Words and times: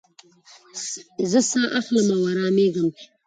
زه 1.31 1.39
ساه 1.49 1.65
اخلم 1.79 2.07
او 2.15 2.21
ارامېږم. 2.31 2.87